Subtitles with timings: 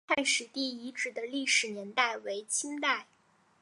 [0.07, 3.05] 太史第遗址的历史年代为清代。